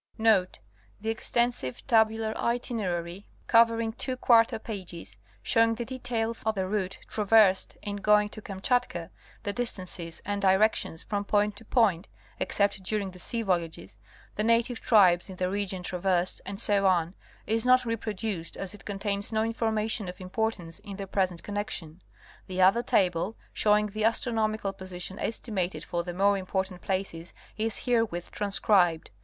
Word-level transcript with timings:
Note.—The 0.17 1.11
extensive 1.11 1.85
tabular 1.85 2.35
itinerary 2.35 3.27
covering 3.45 3.93
two 3.93 4.17
quarto 4.17 4.57
pages, 4.57 5.15
showing 5.43 5.75
the 5.75 5.85
details 5.85 6.41
of 6.41 6.55
the 6.55 6.65
route 6.65 6.97
traversed 7.07 7.77
in 7.83 7.97
going 7.97 8.27
to 8.29 8.41
Kamchatka, 8.41 9.11
the 9.43 9.53
distances 9.53 10.19
and 10.25 10.41
directions 10.41 11.03
from 11.03 11.23
point 11.23 11.55
to 11.57 11.65
point 11.65 12.07
(ex 12.39 12.55
cept 12.55 12.81
during 12.81 13.11
the 13.11 13.19
sea 13.19 13.43
voyages), 13.43 13.99
the 14.33 14.43
native 14.43 14.81
tribes 14.81 15.29
in 15.29 15.35
the 15.35 15.51
region 15.51 15.83
tray 15.83 15.99
ersed, 16.03 16.41
etc.—is 16.47 17.63
not 17.63 17.85
reproduced, 17.85 18.57
as 18.57 18.73
it 18.73 18.85
contains 18.85 19.31
no 19.31 19.43
information 19.43 20.07
of 20.09 20.19
importance 20.19 20.79
in 20.79 20.97
the 20.97 21.05
present 21.05 21.43
connection. 21.43 22.01
The 22.47 22.59
other 22.59 22.81
table, 22.81 23.37
showing 23.53 23.85
the 23.85 24.05
astronomical 24.05 24.73
position 24.73 25.19
estimated 25.19 25.83
for 25.83 26.01
the 26.03 26.15
more 26.15 26.39
important 26.39 26.81
places 26.81 27.35
is 27.55 27.77
herewith 27.77 28.31
transcribed. 28.31 29.11